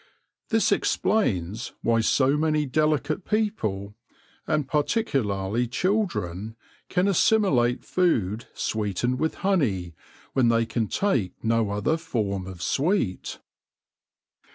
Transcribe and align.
This 0.49 0.71
explains 0.71 1.73
why 1.83 1.99
so 2.01 2.35
many 2.35 2.65
delicate 2.65 3.23
people, 3.23 3.93
and 4.47 4.67
particularly 4.67 5.67
children, 5.67 6.55
can 6.89 7.07
assimilate 7.07 7.83
food 7.85 8.47
sweetened 8.55 9.19
with 9.19 9.35
honey, 9.45 9.93
when 10.33 10.47
they 10.49 10.65
can 10.65 10.87
take 10.87 11.33
no 11.43 11.69
other 11.69 11.97
form 11.97 12.47
of 12.47 12.63
sweet. 12.63 13.37